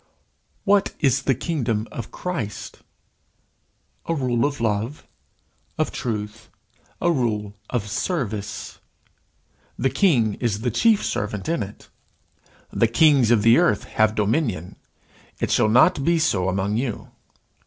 [0.63, 2.79] What is the kingdom of Christ?
[4.07, 5.07] A rule of love,
[5.77, 6.49] of truth
[6.99, 8.79] a rule of service.
[9.77, 11.87] The king is the chief servant in it.
[12.73, 14.75] "The kings of the earth have dominion:
[15.39, 17.11] it shall not be so among you."